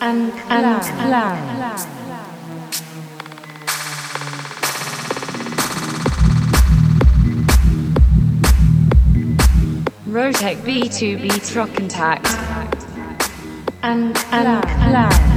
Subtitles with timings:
[0.00, 1.38] and and cloud.
[10.08, 12.26] ROWTEC B2B Trockentakt
[13.82, 15.27] and AnKlang.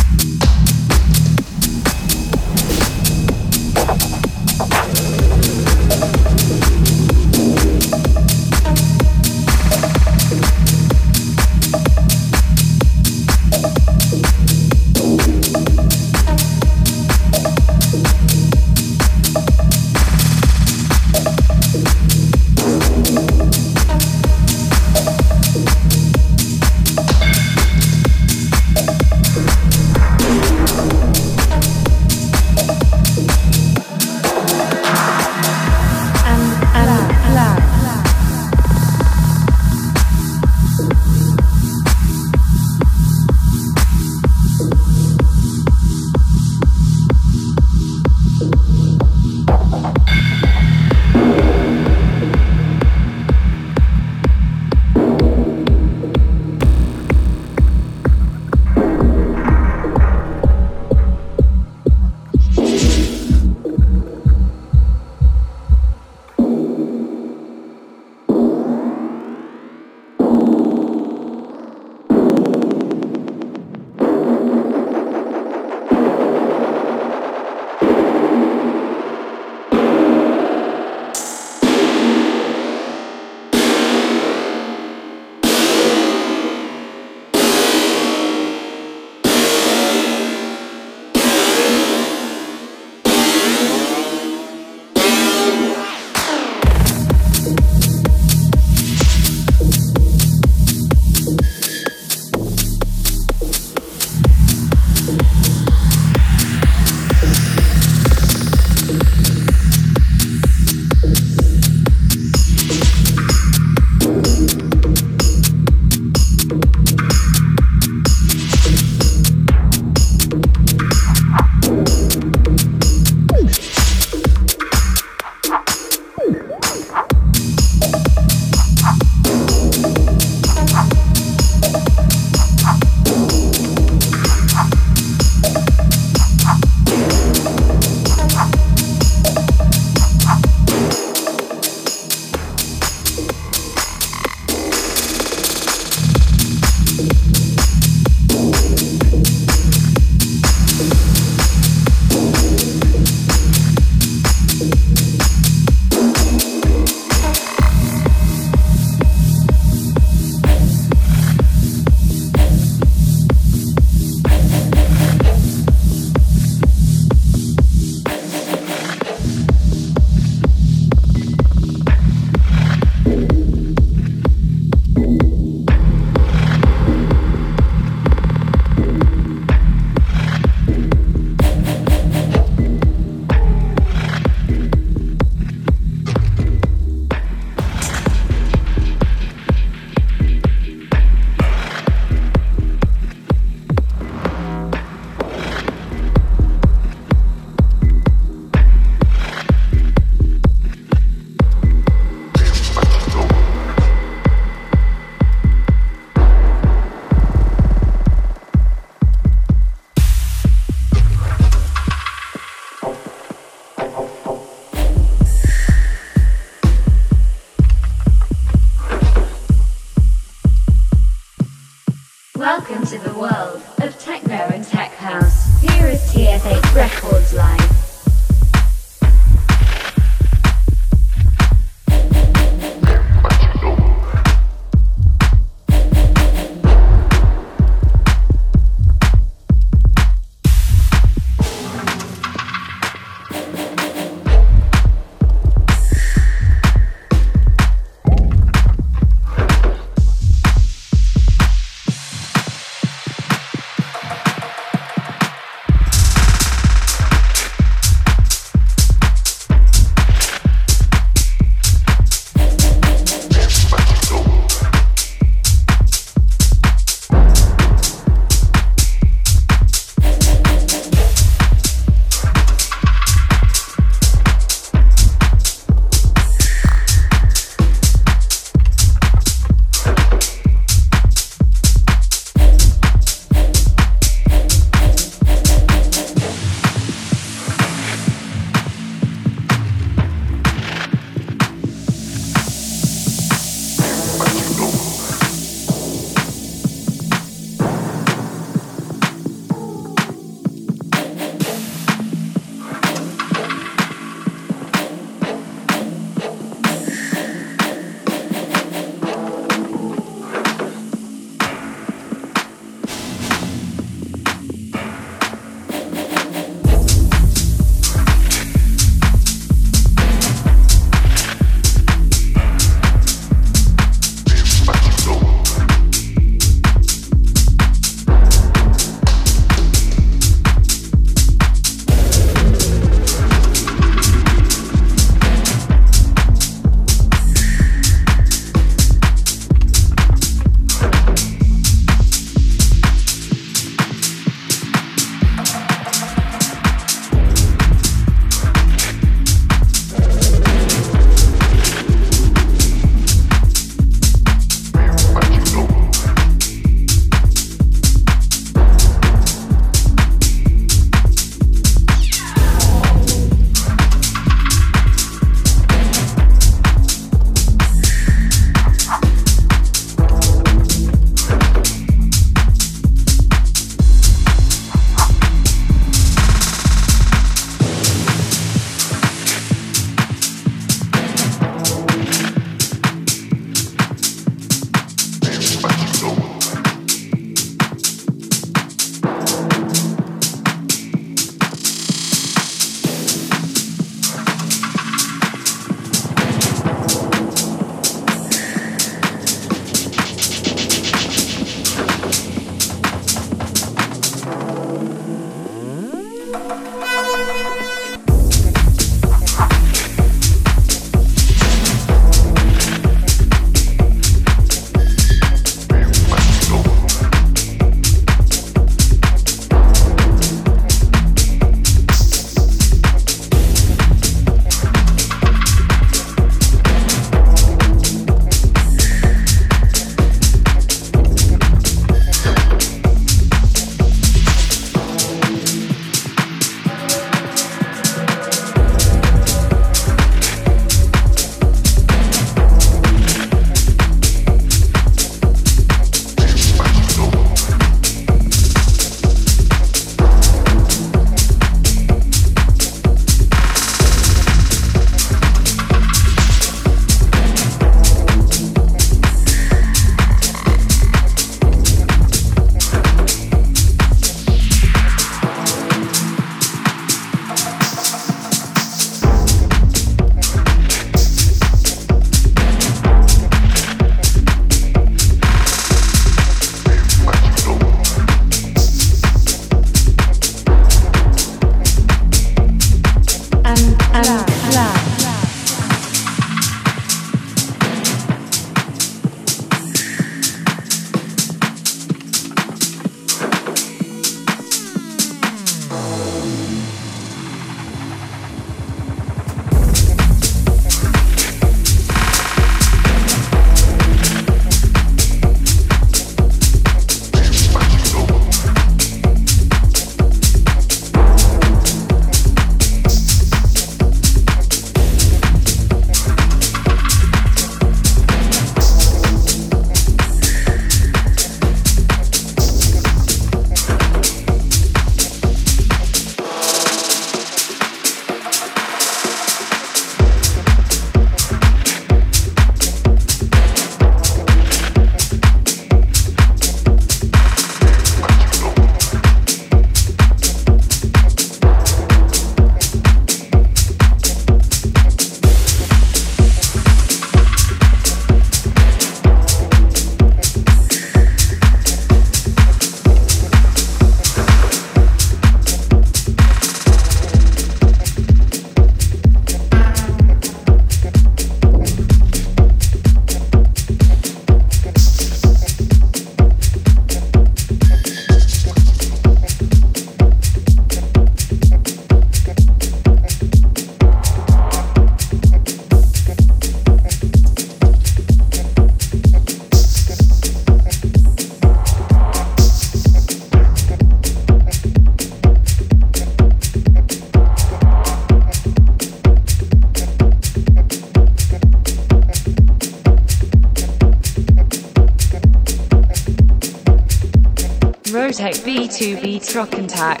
[599.31, 600.00] B2B Trockentakt,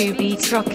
[0.00, 0.66] Protect B2B Truck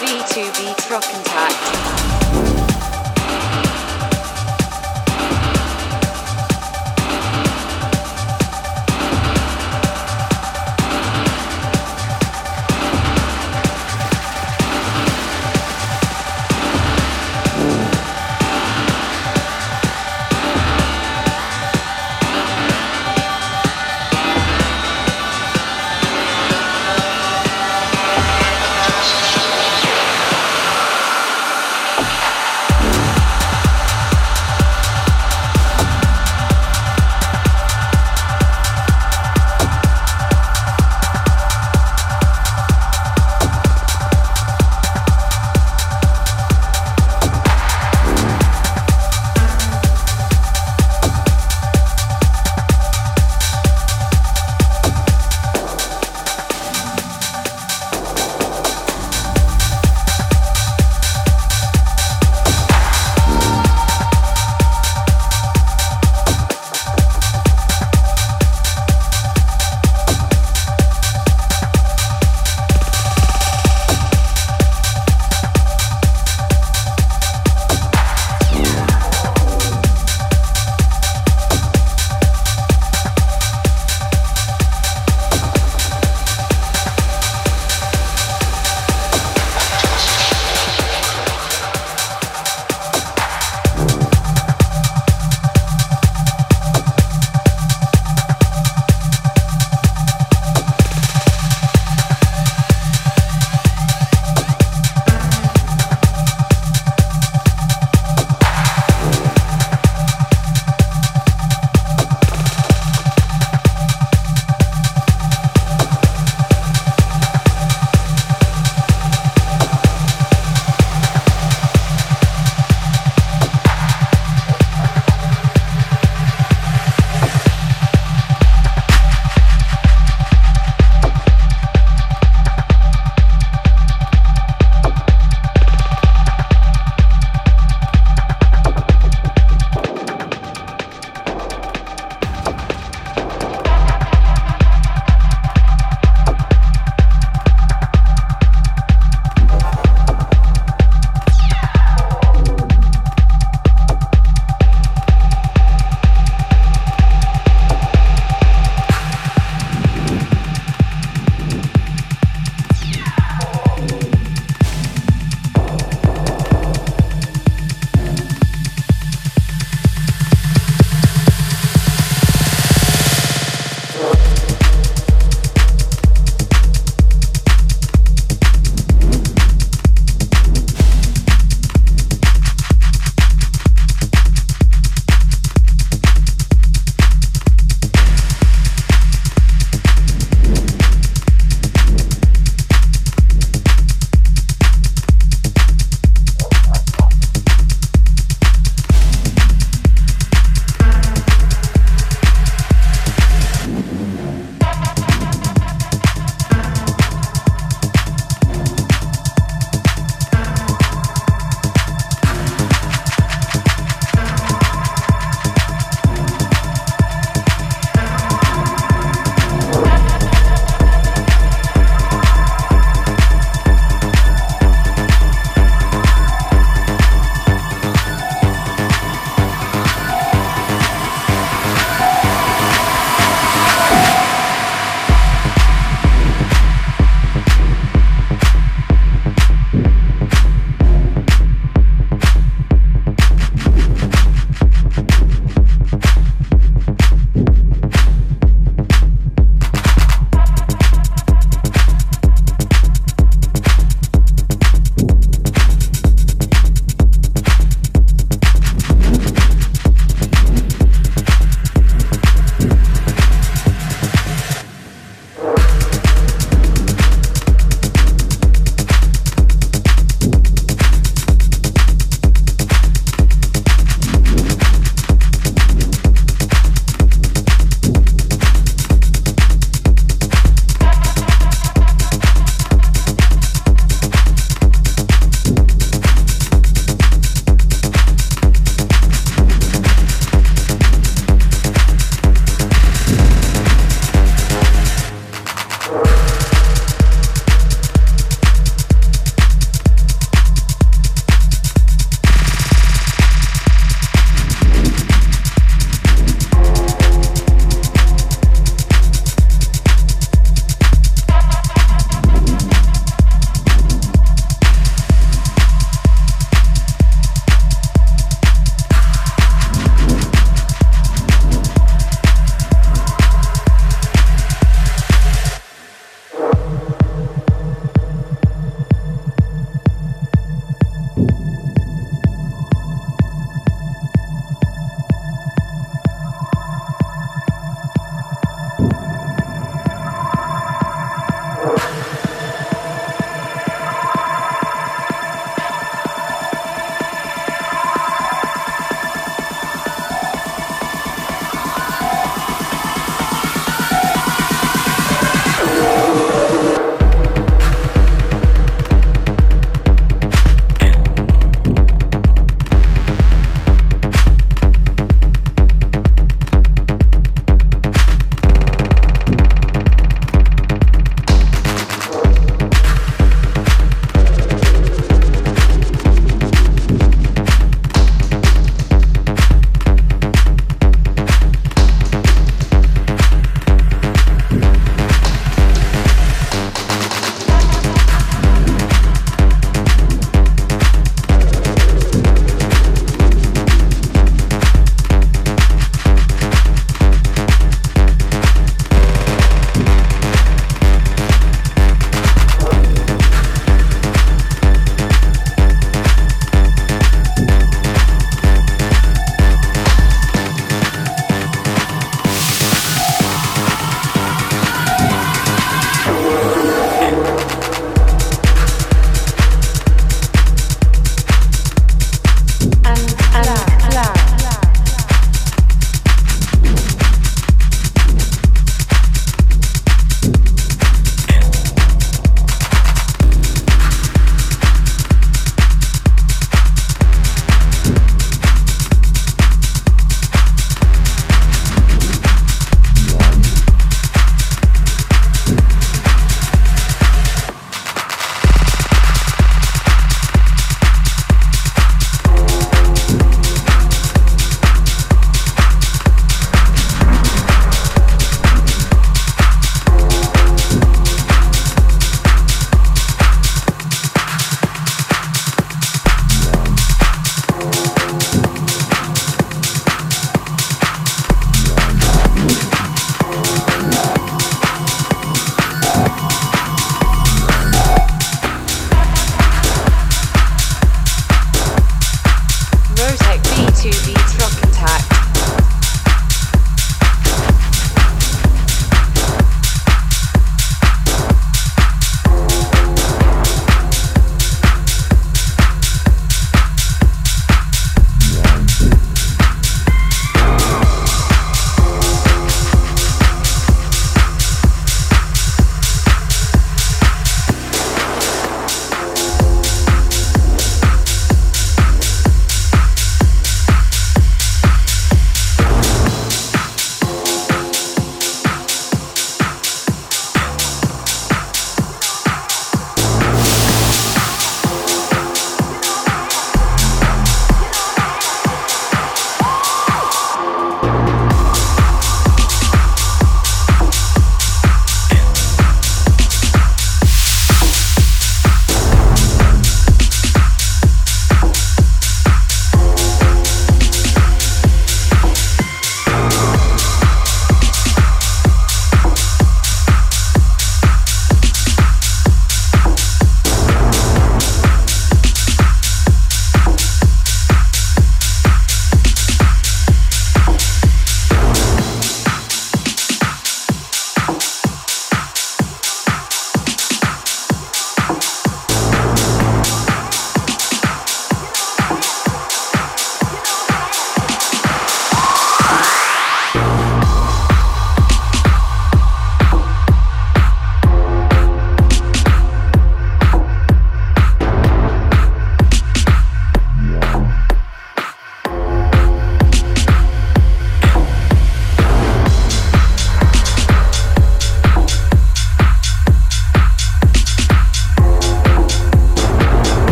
[0.00, 2.49] b2b Trockentakt.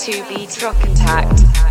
[0.00, 1.69] to be Trockentakt.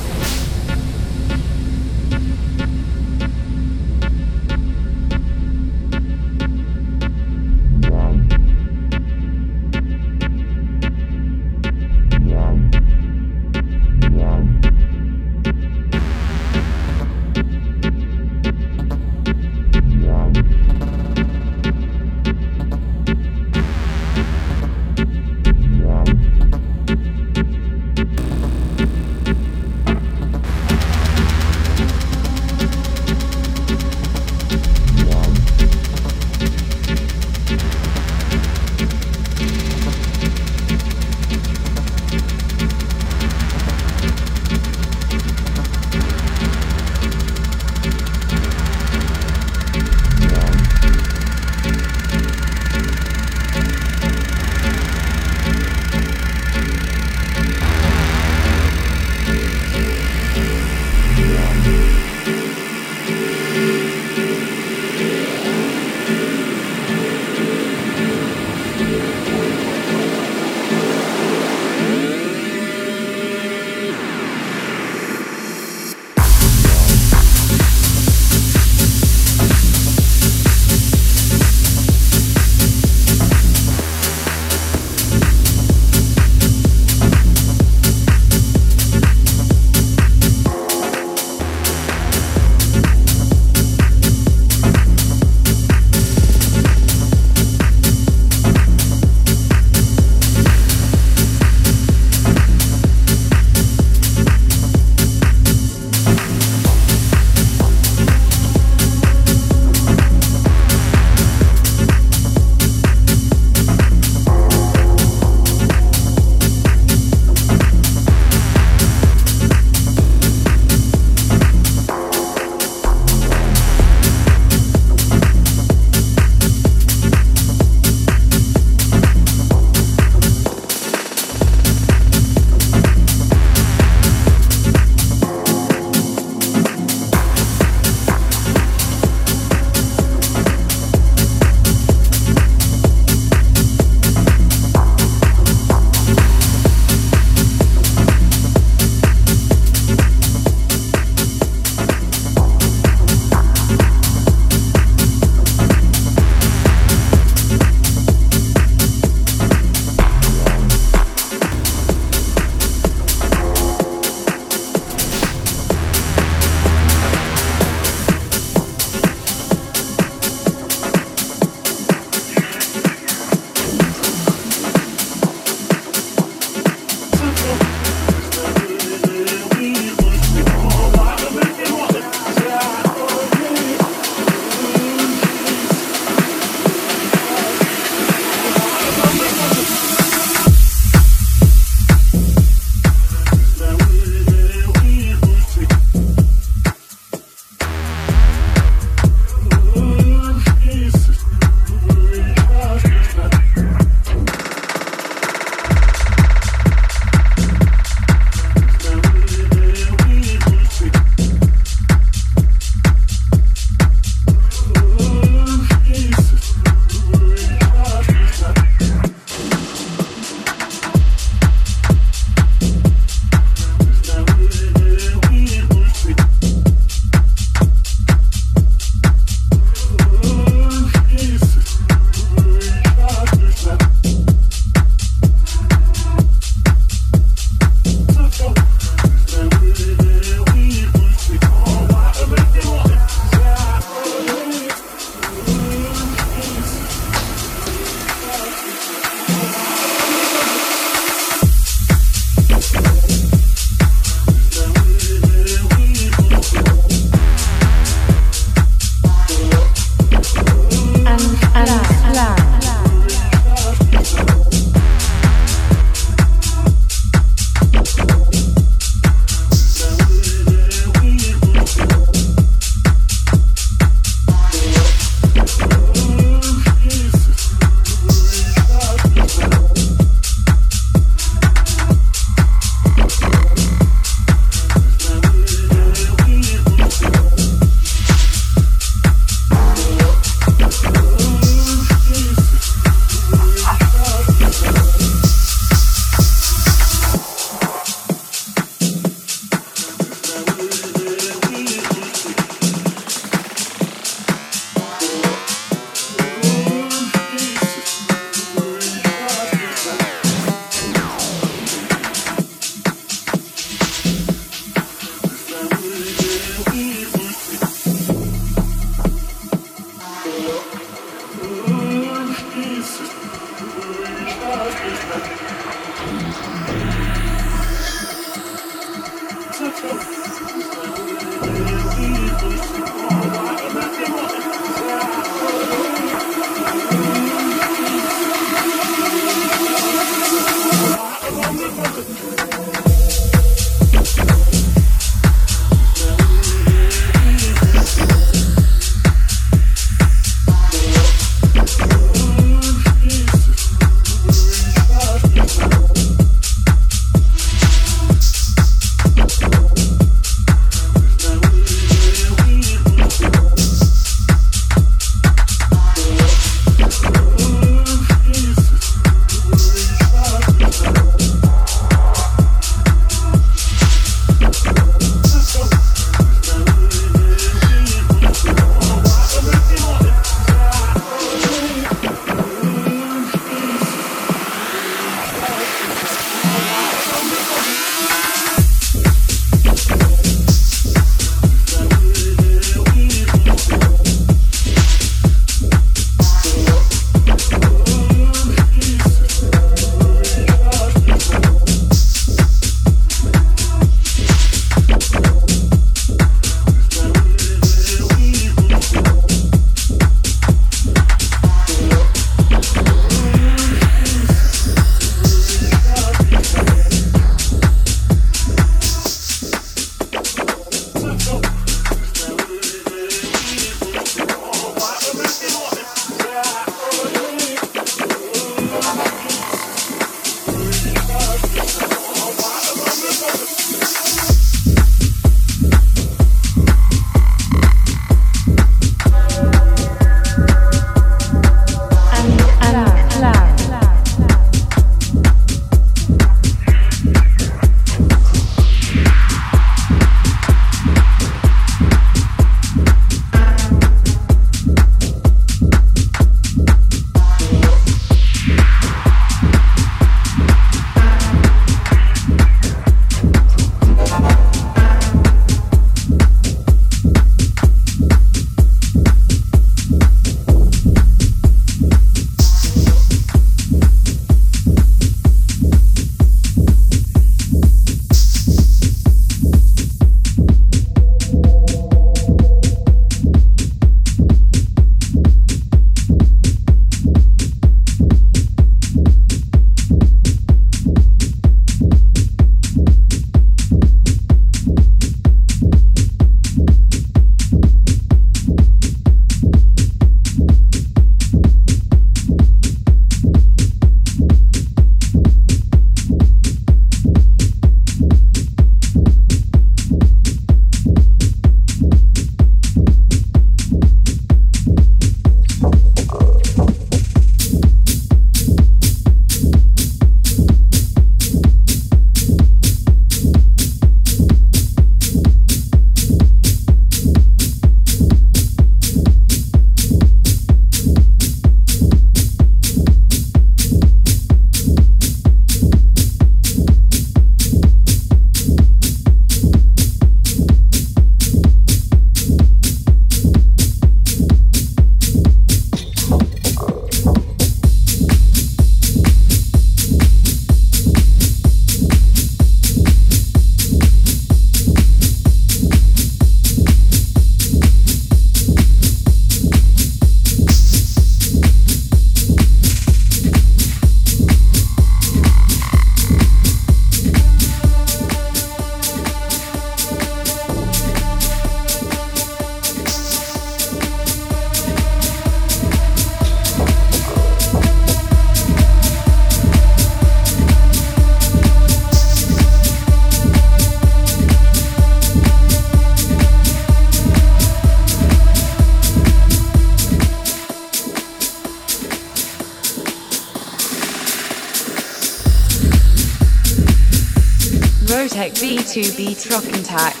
[599.31, 600.00] B2B Trockentakt.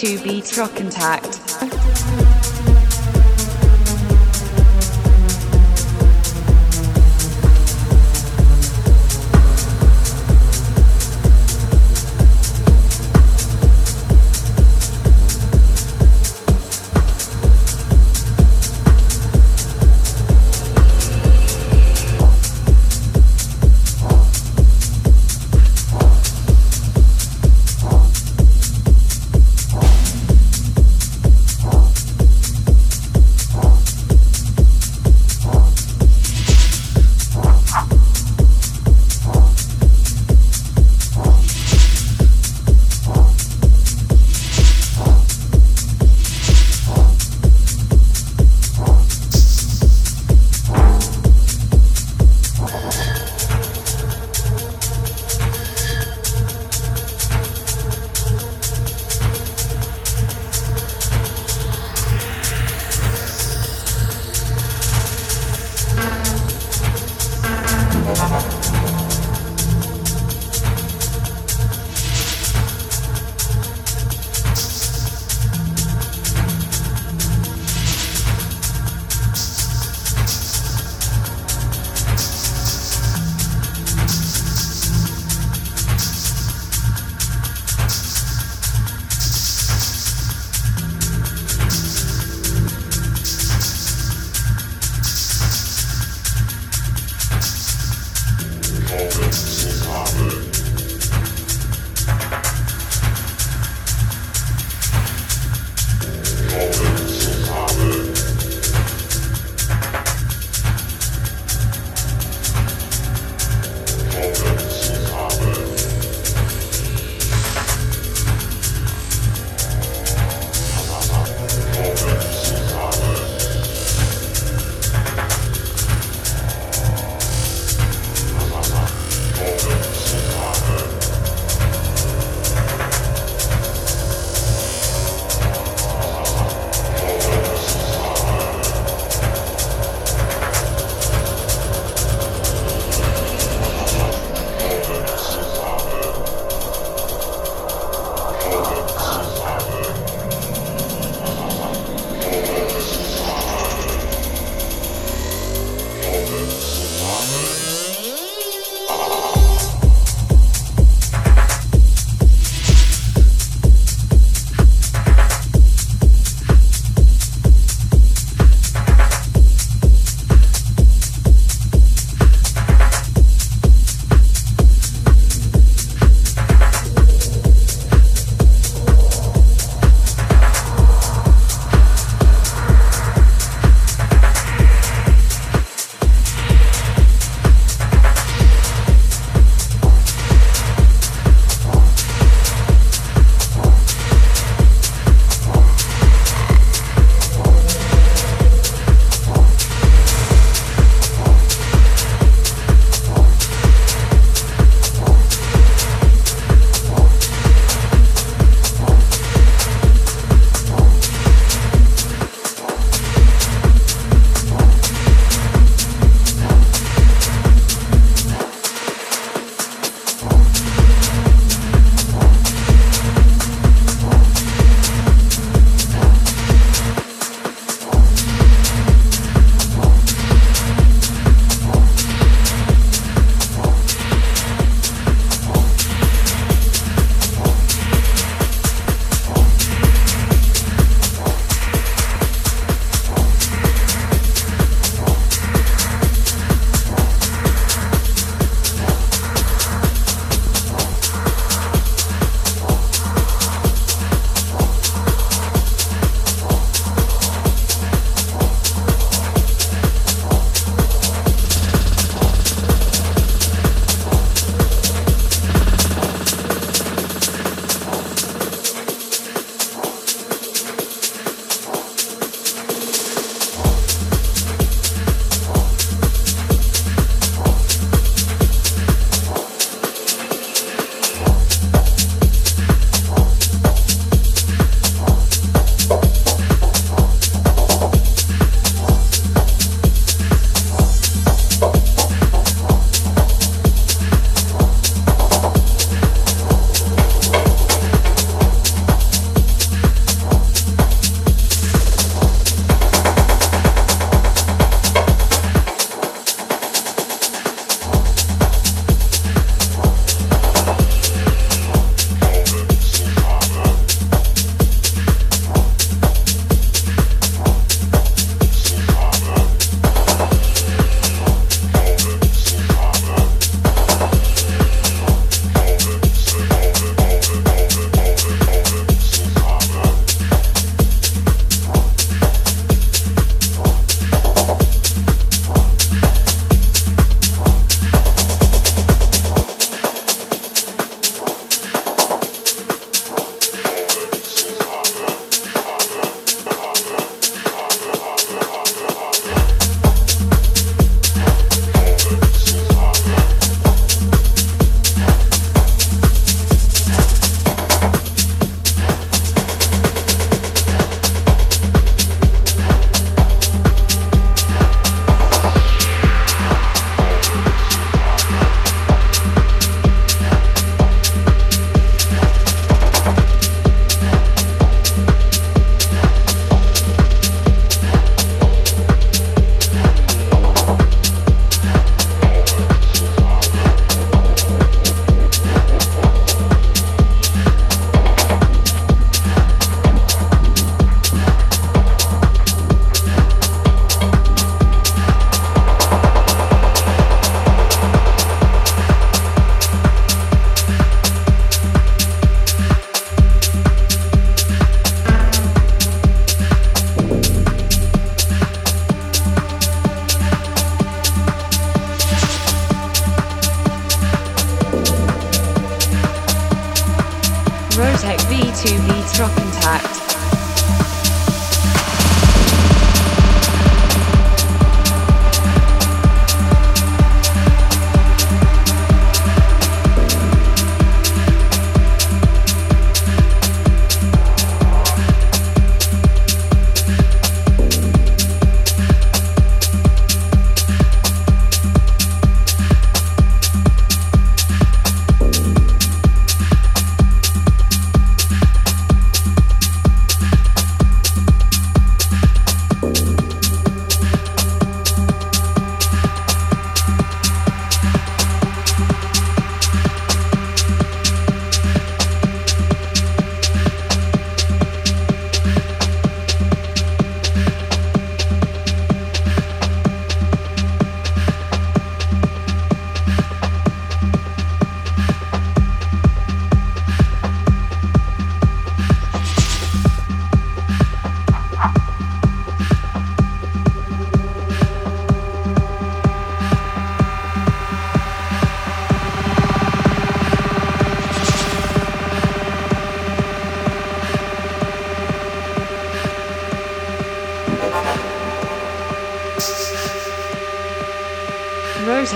[0.00, 1.19] V2 Beats Rock Contact.
[1.19, 1.19] ROWTEC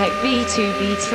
[0.04, 1.12] ROWTEC V2 beats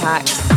[0.00, 0.49] attack.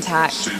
[0.00, 0.55] B2B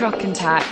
[0.00, 0.24] Truck.
[0.24, 0.69] And.